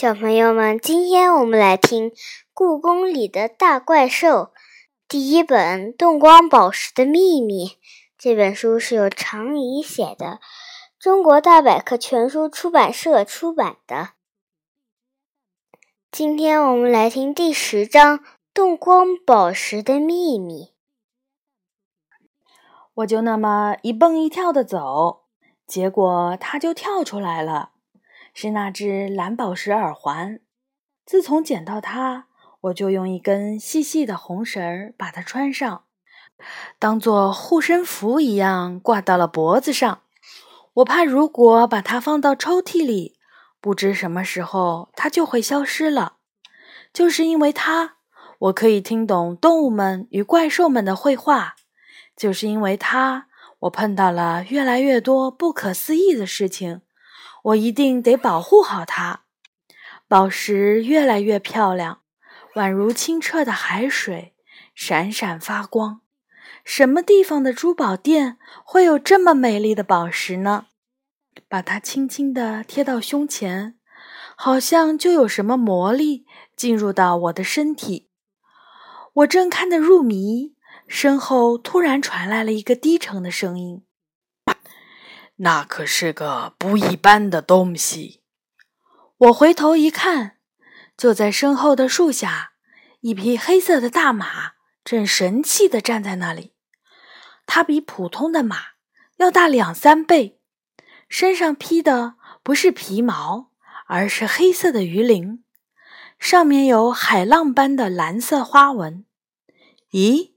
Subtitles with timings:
[0.00, 2.10] 小朋友们，今天我们来听
[2.54, 4.28] 《故宫里的大怪兽》
[5.06, 7.66] 第一本《动光宝石的秘密》。
[8.16, 10.40] 这本书是由常怡写的，
[10.98, 14.12] 中国大百科全书出版社出版的。
[16.10, 18.18] 今天我们来听第十章
[18.54, 20.64] 《动光宝石的秘密》。
[22.94, 25.24] 我就那么一蹦一跳的走，
[25.66, 27.72] 结果它就跳出来了。
[28.34, 30.40] 是那只蓝宝石耳环。
[31.04, 32.26] 自从捡到它，
[32.62, 35.84] 我就用一根细细的红绳把它穿上，
[36.78, 40.02] 当做护身符一样挂到了脖子上。
[40.74, 43.18] 我怕如果把它放到抽屉里，
[43.60, 46.18] 不知什么时候它就会消失了。
[46.92, 47.96] 就是因为它，
[48.38, 51.56] 我可以听懂动物们与怪兽们的绘画。
[52.16, 53.26] 就是因为它，
[53.60, 56.82] 我碰到了越来越多不可思议的事情。
[57.44, 59.24] 我一定得保护好它。
[60.08, 62.00] 宝石越来越漂亮，
[62.54, 64.34] 宛如清澈的海水，
[64.74, 66.00] 闪闪发光。
[66.64, 70.66] 什么地方的珠宝店会有这么美丽的宝石呢？
[71.48, 73.78] 把它轻轻地贴到胸前，
[74.36, 78.10] 好像就有什么魔力进入到我的身体。
[79.12, 80.54] 我正看得入迷，
[80.86, 83.84] 身后突然传来了一个低沉的声音。
[85.42, 88.22] 那可是个不一般的东西。
[89.16, 90.36] 我回头一看，
[90.98, 92.52] 就在身后的树下，
[93.00, 94.52] 一匹黑色的大马
[94.84, 96.52] 正神气地站在那里。
[97.46, 98.58] 它比普通的马
[99.16, 100.38] 要大两三倍，
[101.08, 103.50] 身上披的不是皮毛，
[103.86, 105.42] 而是黑色的鱼鳞，
[106.18, 109.06] 上面有海浪般的蓝色花纹。
[109.92, 110.34] 咦，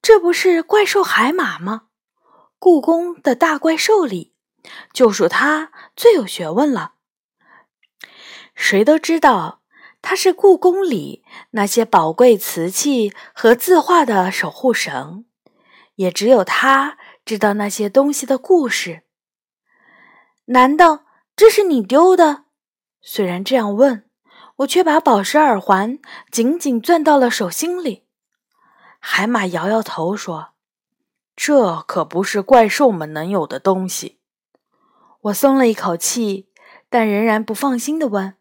[0.00, 1.88] 这不是怪兽海马吗？
[2.60, 4.34] 故宫的大怪兽里。
[4.96, 6.94] 就属他最有学问了。
[8.54, 9.60] 谁都知道
[10.00, 15.26] 他是故宫里那些宝贵瓷器和字画的守护神，
[15.96, 16.96] 也只有他
[17.26, 19.02] 知道那些东西的故事。
[20.46, 21.04] 难道
[21.36, 22.44] 这是你丢的？
[23.02, 24.08] 虽然这样问，
[24.56, 25.98] 我却把宝石耳环
[26.30, 28.06] 紧紧攥到了手心里。
[28.98, 30.54] 海马摇摇头说
[31.36, 34.15] ：“这可不是怪兽们能有的东西。”
[35.26, 36.48] 我松了一口气，
[36.88, 38.34] 但仍然不放心地问：“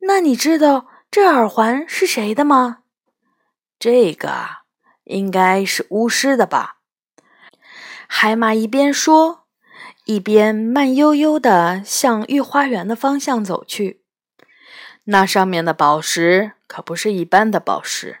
[0.00, 2.80] 那你知道这耳环是谁的吗
[3.78, 4.32] ？”“这个
[5.04, 6.78] 应该是巫师的吧？”
[8.06, 9.46] 海马一边说，
[10.04, 14.02] 一边慢悠悠地向御花园的方向走去。
[15.04, 18.20] 那上面的宝石可不是一般的宝石，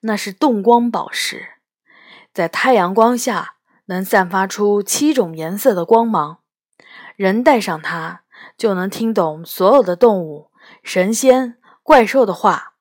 [0.00, 1.50] 那是动光宝石，
[2.34, 6.38] 在太阳光下能散发出七种颜色的光芒。
[7.16, 8.22] 人戴上它，
[8.56, 10.50] 就能听懂所有的动物、
[10.82, 12.74] 神仙、怪兽的话，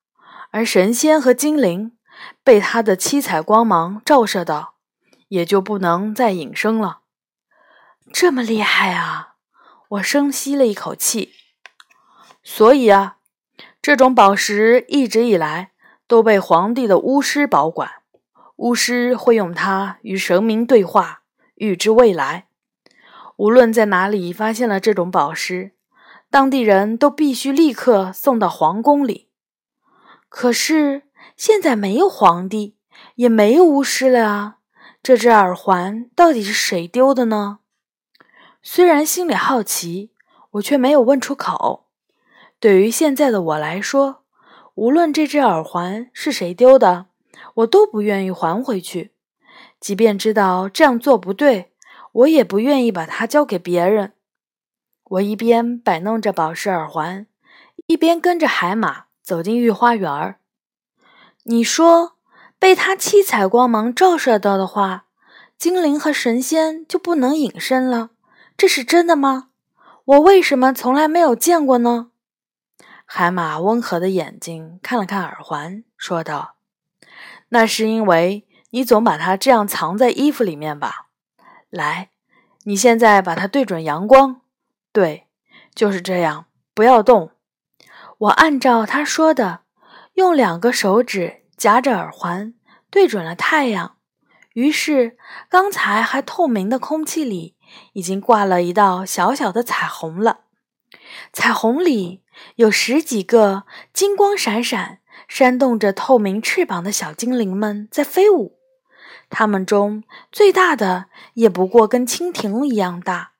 [0.52, 1.98] 而神仙和精灵
[2.44, 4.76] 被它的七彩光芒照射到，
[5.30, 7.00] 也就不能再隐身了。
[8.12, 9.36] 这么厉害啊！
[9.90, 11.34] 我深吸了一口气。
[12.44, 13.18] 所以啊，
[13.82, 15.72] 这种宝石一直以来
[16.08, 17.90] 都被皇帝的巫师保管，
[18.58, 21.22] 巫师会用它与神明对话，
[21.56, 22.48] 预知未来。
[23.38, 25.72] 无论在哪里发现了这种宝石，
[26.30, 29.30] 当地人都必须立刻送到皇宫里。
[30.30, 31.04] 可是
[31.36, 32.76] 现在没有皇帝，
[33.16, 34.58] 也没有巫师了啊！
[35.04, 37.60] 这只耳环到底是谁丢的呢？
[38.64, 40.12] 虽然心里好奇，
[40.52, 41.86] 我却没有问出口。
[42.60, 44.24] 对于现在的我来说，
[44.74, 47.06] 无论这只耳环是谁丢的，
[47.56, 49.12] 我都不愿意还回去，
[49.80, 51.74] 即便知道这样做不对。
[52.16, 54.14] 我也不愿意把它交给别人。
[55.04, 57.28] 我一边摆弄着宝石耳环，
[57.88, 60.36] 一边跟着海马走进御花园。
[61.44, 62.14] 你说，
[62.58, 65.08] 被它七彩光芒照射到的话，
[65.58, 68.12] 精灵和神仙就不能隐身了？
[68.56, 69.50] 这是真的吗？
[70.06, 72.12] 我为什么从来没有见过呢？
[73.06, 76.56] 海马温和的眼睛看了看耳环，说道
[77.50, 81.05] ：“那是因为你总把它这样藏在衣服里面吧。”
[81.76, 82.10] 来，
[82.64, 84.42] 你现在把它对准阳光，
[84.94, 85.28] 对，
[85.76, 87.32] 就是这样，不要动。
[88.18, 89.62] 我按照他说的，
[90.14, 92.54] 用两个手指夹着耳环，
[92.90, 93.98] 对准了太阳。
[94.54, 95.18] 于是，
[95.50, 97.58] 刚才还透明的空气里，
[97.92, 100.46] 已经挂了一道小小的彩虹了。
[101.34, 102.24] 彩虹里
[102.56, 108.58] 有十几个金光闪闪、扇动着透明翅膀的小精灵们在飞舞。
[109.38, 113.34] 它们中最大的也不过跟蜻蜓一样大，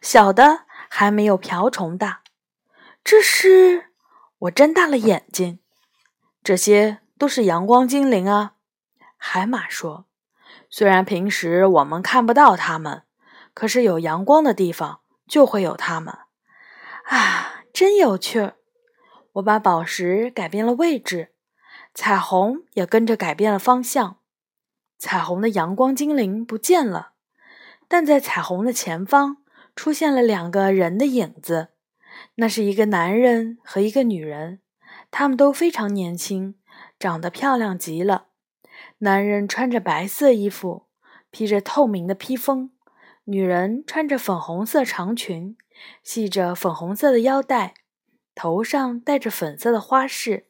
[0.00, 2.22] 小的还没有瓢虫大。
[3.04, 3.90] 这是
[4.38, 5.58] 我睁大了眼睛，
[6.42, 8.54] 这些都是阳光精灵啊。
[9.18, 10.06] 海马说
[10.70, 13.02] ：“虽然平时我们看不到它们，
[13.52, 16.20] 可是有阳光的地方就会有它们。”
[17.04, 18.52] 啊，真有趣！
[19.34, 21.34] 我把宝石改变了位置，
[21.92, 24.16] 彩虹也跟着改变了方向。
[25.04, 27.10] 彩虹的阳光精灵不见了，
[27.86, 29.36] 但在彩虹的前方
[29.76, 31.68] 出现了两个人的影子。
[32.36, 34.60] 那是一个男人和一个女人，
[35.10, 36.54] 他们都非常年轻，
[36.98, 38.28] 长得漂亮极了。
[39.00, 40.86] 男人穿着白色衣服，
[41.30, 42.70] 披着透明的披风；
[43.24, 45.58] 女人穿着粉红色长裙，
[46.02, 47.74] 系着粉红色的腰带，
[48.34, 50.46] 头上戴着粉色的花饰，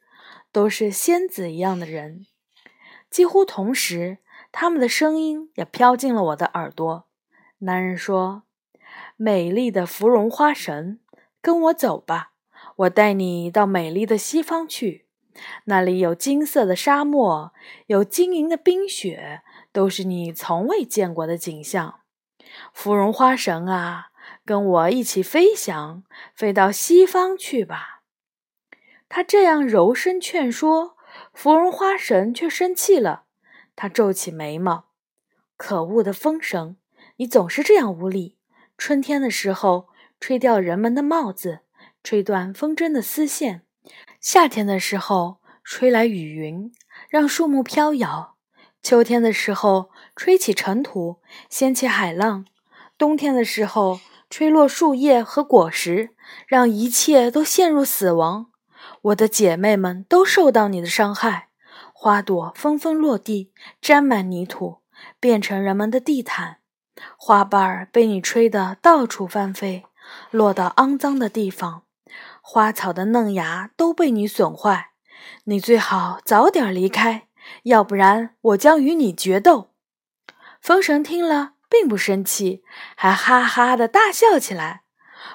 [0.53, 2.27] 都是仙子一样的人。
[3.11, 4.19] 几乎同时，
[4.57, 7.07] 他们的声音也飘进了我的耳朵。
[7.59, 8.45] 男人说
[9.19, 11.01] ：“美丽的芙蓉花神。”
[11.43, 12.31] 跟我走吧，
[12.77, 15.07] 我带你到美丽的西方去。
[15.65, 17.53] 那里有金色的沙漠，
[17.89, 19.43] 有晶莹的冰雪，
[19.73, 22.01] 都是你从未见过的景象。
[22.73, 24.13] 芙蓉花神啊，
[24.45, 28.03] 跟我一起飞翔，飞到西方去吧。
[29.09, 30.97] 他这样柔声劝说，
[31.33, 33.24] 芙蓉花神却生气了。
[33.77, 34.87] 他皱起眉毛
[35.57, 36.77] ：“可恶的风神，
[37.17, 38.37] 你总是这样无礼。
[38.77, 39.89] 春天的时候。”
[40.21, 41.61] 吹掉人们的帽子，
[42.03, 43.61] 吹断风筝的丝线；
[44.21, 46.73] 夏天的时候，吹来雨云，
[47.11, 48.37] 让树木飘摇；
[48.83, 52.47] 秋天的时候，吹起尘土，掀起海浪；
[52.97, 54.01] 冬天的时候，
[54.31, 56.15] 吹落树叶和果实，
[56.47, 58.47] 让一切都陷入死亡。
[59.03, 61.49] 我的姐妹们都受到你的伤害，
[61.97, 64.81] 花朵纷纷落地，沾满泥土，
[65.21, 66.57] 变成人们的地毯；
[67.17, 69.85] 花瓣儿被你吹得到处翻飞。
[70.31, 71.85] 落到肮脏的地方，
[72.43, 74.91] 花草的嫩芽都被你损坏。
[75.45, 77.29] 你最好早点离开，
[77.63, 79.71] 要不然我将与你决斗。
[80.61, 82.63] 风神听了，并不生气，
[82.97, 84.83] 还哈哈的大笑起来。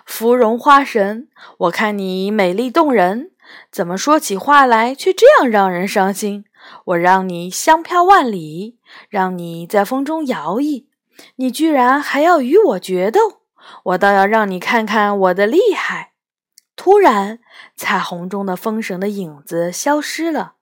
[0.06, 3.32] 芙蓉花神，我看你美丽动人，
[3.72, 6.46] 怎么说起话来却这样让人伤心？
[6.86, 8.80] 我让你香飘万里，
[9.10, 10.86] 让你在风中摇曳，
[11.36, 13.42] 你居然还要与我决斗！
[13.84, 16.14] 我倒要让你看看我的厉害！
[16.76, 17.40] 突然，
[17.76, 20.56] 彩虹中的风神的影子消失了。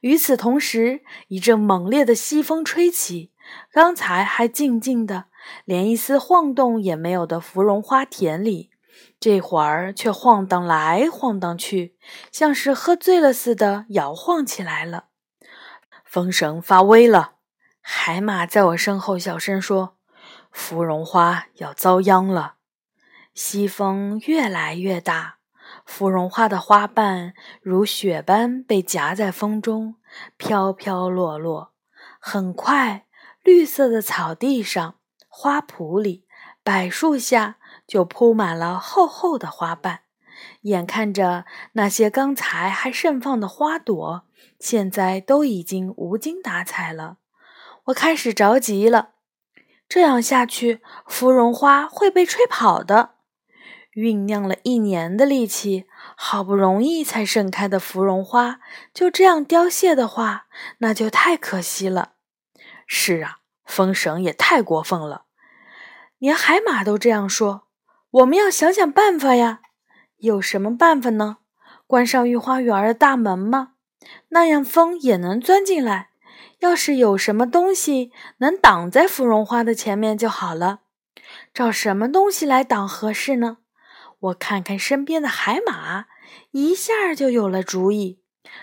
[0.00, 3.32] 与此同时，一阵猛烈的西风吹起，
[3.72, 5.24] 刚才还静静的、
[5.64, 8.70] 连一丝晃动也没有的芙蓉花田里，
[9.18, 11.96] 这会儿却晃荡来晃荡去，
[12.30, 15.06] 像是喝醉了似的摇晃起来了。
[16.16, 17.32] 风神发威了！
[17.82, 19.98] 海马在我身后小声说。
[20.50, 22.54] 芙蓉花要遭殃了，
[23.34, 25.36] 西风越来越大，
[25.84, 29.96] 芙蓉花的花瓣如雪般被夹在风中，
[30.38, 31.74] 飘飘落落。
[32.18, 33.04] 很快，
[33.42, 34.94] 绿色的草地上、
[35.28, 36.24] 花圃里、
[36.64, 40.00] 柏树下就铺满了厚厚的花瓣。
[40.62, 44.25] 眼看着那些刚才还盛放的花朵，
[44.58, 47.18] 现在都已经无精打采了，
[47.84, 49.10] 我开始着急了。
[49.88, 53.10] 这样下去，芙蓉花会被吹跑的。
[53.94, 55.86] 酝酿了一年的力气，
[56.16, 58.60] 好不容易才盛开的芙蓉花，
[58.92, 60.46] 就这样凋谢的话，
[60.78, 62.12] 那就太可惜了。
[62.86, 65.24] 是啊，风神也太过分了，
[66.18, 67.68] 连海马都这样说。
[68.10, 69.60] 我们要想想办法呀。
[70.18, 71.38] 有什么办法呢？
[71.86, 73.74] 关上御花园的大门吗？
[74.28, 76.10] 那样风也能钻进来。
[76.60, 80.80] 要是有什么东西能挡在芙蓉花的前面就好了。
[81.52, 83.58] 找什么东西来挡合适呢？
[84.18, 86.06] 我看看身边的海马，
[86.52, 88.20] 一下就有了主意。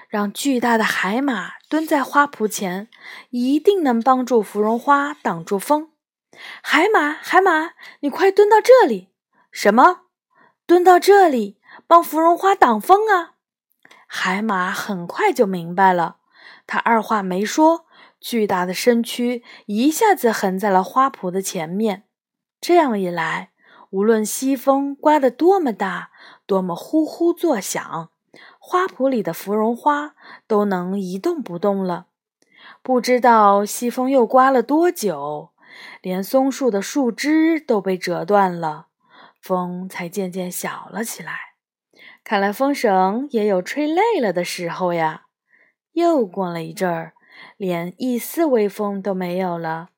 [0.07, 2.89] 让巨大的海马蹲在花圃前，
[3.29, 5.91] 一定能帮助芙蓉花挡住风。
[6.63, 9.09] 海马，海马，你快蹲到这里！
[9.51, 10.01] 什么？
[10.65, 13.32] 蹲到这里，帮芙蓉花挡风啊？
[14.15, 16.17] 海马很快就明白了。
[16.67, 17.87] 他二话没说，
[18.21, 22.03] 巨大的身躯一下子横在了花圃的前面。
[22.61, 23.49] 这样一来，
[23.89, 26.11] 无论西风刮得多么大，
[26.45, 28.11] 多么呼呼作响，
[28.59, 30.13] 花圃里的芙蓉花
[30.45, 32.05] 都能一动不动了。
[32.83, 35.49] 不知道西风又刮了多久，
[36.03, 38.89] 连松树的树枝都被折断了，
[39.41, 41.52] 风才渐渐小了起来。
[42.23, 45.25] 看来风绳也有吹累了的时候呀。
[45.91, 47.13] 又过了一阵儿，
[47.57, 49.89] 连一丝微风都没有了，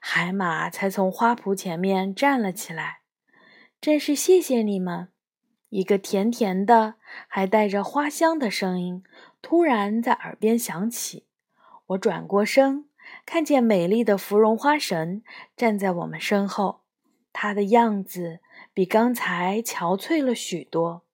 [0.00, 3.00] 海马才从花圃前面站了起来。
[3.80, 5.08] 真是谢谢你们，
[5.68, 6.94] 一个甜甜的、
[7.28, 9.04] 还带着花香的声音
[9.42, 11.26] 突然在耳边响起。
[11.88, 12.86] 我转过身，
[13.26, 15.22] 看见美丽的芙蓉花神
[15.54, 16.80] 站在我们身后，
[17.32, 18.40] 她的样子
[18.72, 21.04] 比刚才憔悴了许多。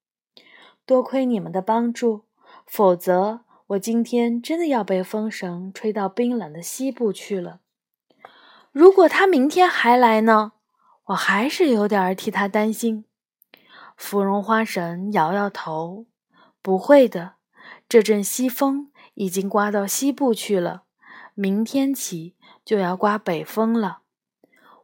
[0.91, 2.25] 多亏你们的帮助，
[2.67, 7.61] 否则我今天真的要被风神吹到冰冷的西部去了。
[8.73, 10.51] 如果他明天还来呢？
[11.05, 13.05] 我还是有点替他担心。
[13.97, 16.07] 芙蓉花神摇摇头
[16.61, 17.35] ：“不会的，
[17.89, 20.83] 这阵西风已经刮到西部去了，
[21.35, 24.01] 明天起就要刮北风了。”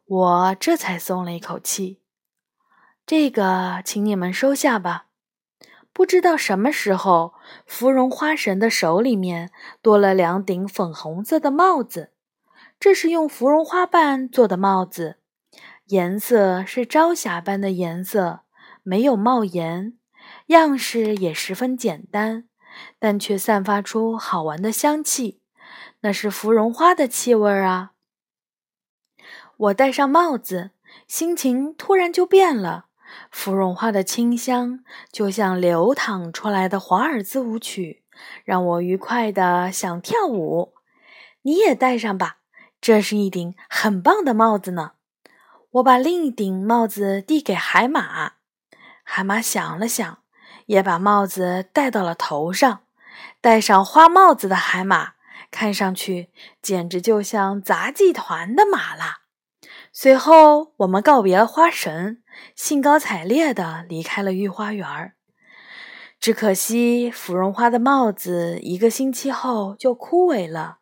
[0.06, 2.00] 我这才松了一口气。
[3.04, 5.05] 这个，请你们收下吧。
[5.96, 7.32] 不知道什么时候，
[7.64, 9.50] 芙蓉花神的手里面
[9.80, 12.12] 多了两顶粉红色的帽子。
[12.78, 15.16] 这是用芙蓉花瓣做的帽子，
[15.86, 18.40] 颜色是朝霞般的颜色，
[18.82, 19.94] 没有帽檐，
[20.48, 22.46] 样式也十分简单，
[22.98, 25.40] 但却散发出好玩的香气，
[26.00, 27.92] 那是芙蓉花的气味啊！
[29.56, 30.72] 我戴上帽子，
[31.08, 32.86] 心情突然就变了，
[33.30, 38.02] 芙蓉花的清香就像流淌出来的华尔兹舞曲，
[38.44, 40.75] 让我愉快的想跳舞。
[41.42, 42.38] 你也戴上吧。
[42.80, 44.92] 这是一顶很棒的帽子呢。
[45.72, 48.34] 我把另一顶帽子递给海马，
[49.02, 50.18] 海马想了想，
[50.66, 52.82] 也把帽子戴到了头上。
[53.40, 55.14] 戴上花帽子的海马，
[55.50, 56.30] 看上去
[56.62, 59.22] 简直就像杂技团的马了。
[59.92, 62.22] 随后，我们告别了花神，
[62.55, 65.14] 兴高采烈地离开了御花园儿。
[66.19, 70.78] 只可惜，芙蓉花的帽子一个星期后就枯萎了。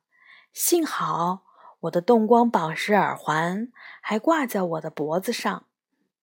[0.53, 1.43] 幸好。
[1.85, 3.69] 我的动光宝石耳环
[4.01, 5.67] 还挂在我的脖子上，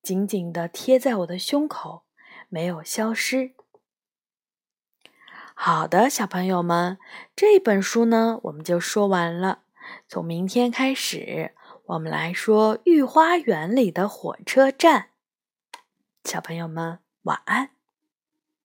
[0.02, 2.02] 紧紧地贴在我的胸口，
[2.50, 3.52] 没有消失。
[5.54, 6.98] 好的，小朋友们，
[7.36, 9.60] 这本书呢，我们就说完了。
[10.08, 11.54] 从明天开始，
[11.86, 15.11] 我们来说御花园里的火车站。
[16.24, 17.81] 小朋友们，晚安。